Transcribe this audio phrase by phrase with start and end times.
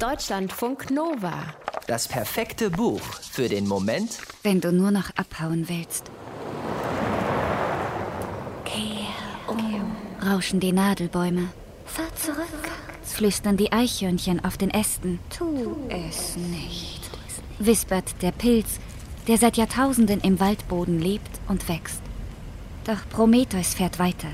[0.00, 1.42] Deutschlandfunk Nova.
[1.88, 3.00] Das perfekte Buch
[3.32, 6.04] für den Moment, wenn du nur noch abhauen willst.
[8.64, 9.08] Kehr
[9.48, 9.96] um.
[10.24, 11.48] Rauschen die Nadelbäume,
[11.84, 12.70] Fahr zurück.
[13.02, 15.18] flüstern die Eichhörnchen auf den Ästen.
[15.36, 17.10] Tu es nicht.
[17.58, 18.78] Wispert der Pilz,
[19.26, 22.02] der seit Jahrtausenden im Waldboden lebt und wächst.
[22.84, 24.28] Doch Prometheus fährt weiter.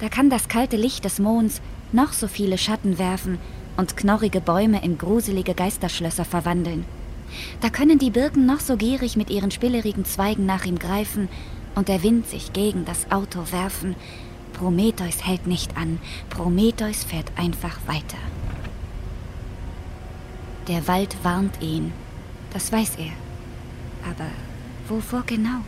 [0.00, 1.60] Da kann das kalte Licht des Monds
[1.92, 3.38] noch so viele Schatten werfen
[3.76, 6.84] und knorrige Bäume in gruselige Geisterschlösser verwandeln.
[7.60, 11.28] Da können die Birken noch so gierig mit ihren spillerigen Zweigen nach ihm greifen
[11.74, 13.94] und der Wind sich gegen das Auto werfen.
[14.52, 15.98] Prometheus hält nicht an.
[16.28, 18.18] Prometheus fährt einfach weiter.
[20.68, 21.92] Der Wald warnt ihn.
[22.52, 23.12] Das weiß er.
[24.08, 24.30] Aber
[24.88, 25.60] wovor genau?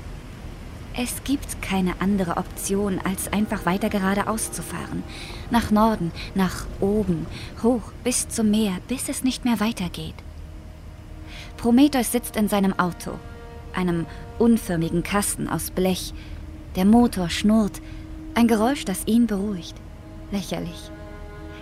[0.94, 5.02] Es gibt keine andere Option, als einfach weiter geradeaus zu fahren.
[5.50, 7.26] Nach Norden, nach oben,
[7.62, 10.14] hoch bis zum Meer, bis es nicht mehr weitergeht.
[11.56, 13.12] Prometheus sitzt in seinem Auto,
[13.72, 14.04] einem
[14.38, 16.12] unförmigen Kasten aus Blech.
[16.76, 17.80] Der Motor schnurrt,
[18.34, 19.74] ein Geräusch, das ihn beruhigt.
[20.30, 20.90] Lächerlich.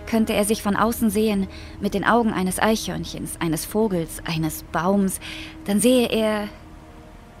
[0.07, 1.47] Könnte er sich von außen sehen,
[1.79, 5.21] mit den Augen eines Eichhörnchens, eines Vogels, eines Baums,
[5.65, 6.49] dann sehe er.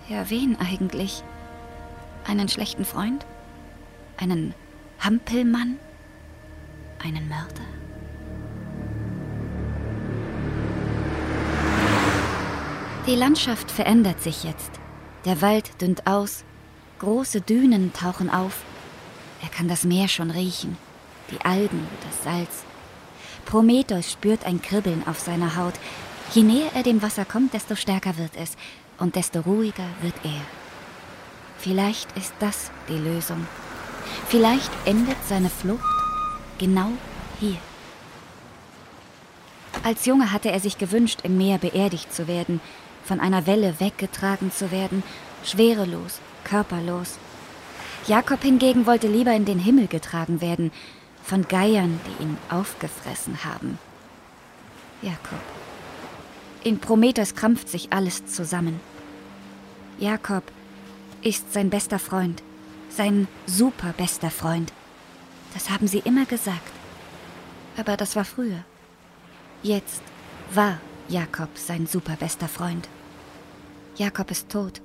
[0.07, 1.23] Ja, wen eigentlich?
[2.25, 3.25] Einen schlechten Freund?
[4.17, 4.53] Einen
[4.99, 5.79] Hampelmann?
[7.03, 7.65] Einen Mörder?
[13.07, 14.71] Die Landschaft verändert sich jetzt.
[15.25, 16.43] Der Wald dünnt aus,
[16.99, 18.63] große Dünen tauchen auf.
[19.41, 20.77] Er kann das Meer schon riechen,
[21.31, 22.63] die Algen, das Salz.
[23.45, 25.73] Prometheus spürt ein Kribbeln auf seiner Haut.
[26.33, 28.55] Je näher er dem Wasser kommt, desto stärker wird es
[28.99, 30.60] und desto ruhiger wird er.
[31.61, 33.45] Vielleicht ist das die Lösung.
[34.27, 35.83] Vielleicht endet seine Flucht
[36.57, 36.89] genau
[37.39, 37.57] hier.
[39.83, 42.61] Als Junge hatte er sich gewünscht, im Meer beerdigt zu werden,
[43.03, 45.03] von einer Welle weggetragen zu werden,
[45.43, 47.19] schwerelos, körperlos.
[48.07, 50.71] Jakob hingegen wollte lieber in den Himmel getragen werden,
[51.23, 53.77] von Geiern, die ihn aufgefressen haben.
[55.03, 55.39] Jakob.
[56.63, 58.79] In Prometheus krampft sich alles zusammen.
[59.99, 60.43] Jakob
[61.23, 62.41] ist sein bester Freund,
[62.89, 64.73] sein super bester Freund.
[65.53, 66.71] Das haben sie immer gesagt.
[67.77, 68.63] Aber das war früher.
[69.63, 70.01] Jetzt
[70.53, 72.87] war Jakob sein super bester Freund.
[73.97, 74.81] Jakob ist tot.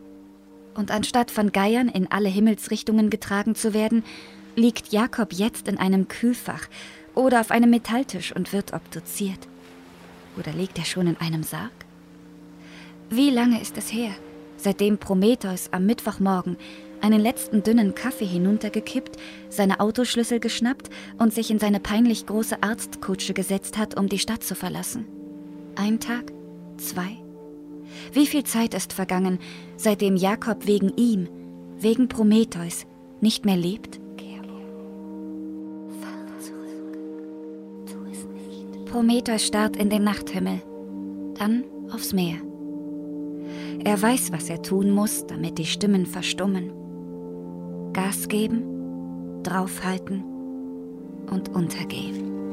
[0.75, 4.05] Und anstatt von Geiern in alle Himmelsrichtungen getragen zu werden,
[4.57, 6.69] liegt Jakob jetzt in einem Kühlfach
[7.15, 9.49] oder auf einem Metalltisch und wird obduziert.
[10.37, 11.73] Oder liegt er schon in einem Sarg?
[13.09, 14.13] Wie lange ist es her,
[14.57, 16.57] seitdem Prometheus am Mittwochmorgen
[17.01, 19.17] einen letzten dünnen Kaffee hinuntergekippt,
[19.49, 24.43] seine Autoschlüssel geschnappt und sich in seine peinlich große Arztkutsche gesetzt hat, um die Stadt
[24.43, 25.07] zu verlassen?
[25.77, 26.33] Ein Tag?
[26.79, 27.19] Zwei?
[28.13, 29.39] Wie viel Zeit ist vergangen,
[29.77, 31.29] seitdem Jakob wegen ihm,
[31.79, 32.87] wegen Prometheus,
[33.21, 34.01] nicht mehr lebt?
[38.97, 40.63] Prometheus starrt in den Nachthimmel,
[41.35, 42.39] dann aufs Meer.
[43.87, 46.73] Er weiß, was er tun muss, damit die Stimmen verstummen.
[47.93, 48.65] Gas geben,
[49.45, 50.25] draufhalten
[51.31, 52.51] und untergehen.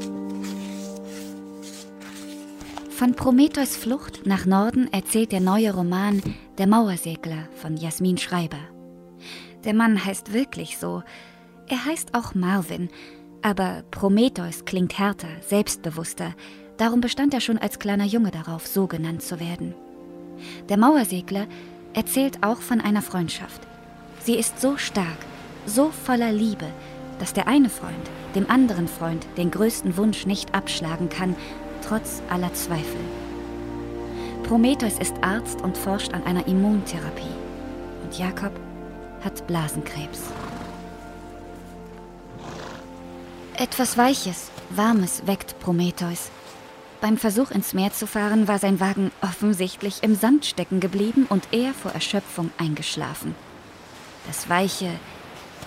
[2.92, 6.22] Von Prometheus Flucht nach Norden erzählt der neue Roman
[6.60, 8.60] Der Mauersegler von Jasmin Schreiber.
[9.64, 11.02] Der Mann heißt wirklich so.
[11.68, 12.90] Er heißt auch Marvin,
[13.42, 16.36] aber Prometheus klingt härter, selbstbewusster.
[16.78, 19.74] Darum bestand er schon als kleiner Junge darauf, so genannt zu werden.
[20.70, 21.46] Der Mauersegler
[21.94, 23.62] erzählt auch von einer Freundschaft.
[24.24, 25.18] Sie ist so stark,
[25.66, 26.68] so voller Liebe,
[27.20, 31.36] dass der eine Freund dem anderen Freund den größten Wunsch nicht abschlagen kann,
[31.88, 33.00] trotz aller Zweifel.
[34.44, 37.24] Prometheus ist Arzt und forscht an einer Immuntherapie.
[38.04, 38.52] Und Jakob
[39.24, 40.22] hat Blasenkrebs.
[43.58, 46.30] Etwas Weiches, Warmes weckt Prometheus.
[47.04, 51.50] Beim Versuch ins Meer zu fahren, war sein Wagen offensichtlich im Sand stecken geblieben und
[51.52, 53.36] er vor Erschöpfung eingeschlafen.
[54.26, 54.90] Das Weiche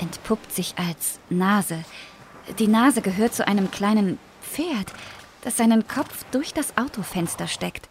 [0.00, 1.84] entpuppt sich als Nase.
[2.58, 4.94] Die Nase gehört zu einem kleinen Pferd,
[5.42, 7.90] das seinen Kopf durch das Autofenster steckt.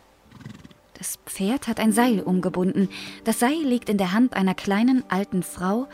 [0.98, 2.90] Das Pferd hat ein Seil umgebunden.
[3.26, 5.88] Das Seil liegt in der Hand einer kleinen alten Frau,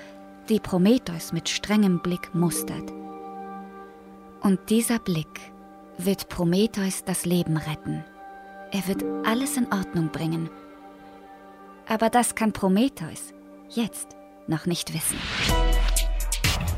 [0.47, 2.93] die Prometheus mit strengem Blick mustert.
[4.39, 5.50] Und dieser Blick
[6.05, 8.03] wird Prometheus das Leben retten.
[8.71, 10.49] Er wird alles in Ordnung bringen.
[11.87, 13.33] Aber das kann Prometheus
[13.69, 14.15] jetzt
[14.47, 15.17] noch nicht wissen.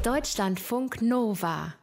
[0.03, 1.73] Deutschlandfunk Nova.